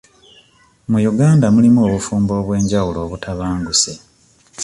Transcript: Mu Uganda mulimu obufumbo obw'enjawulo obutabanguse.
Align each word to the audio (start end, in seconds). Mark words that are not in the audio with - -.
Mu 0.91 0.99
Uganda 1.11 1.45
mulimu 1.55 1.79
obufumbo 1.87 2.31
obw'enjawulo 2.41 2.97
obutabanguse. 3.05 3.93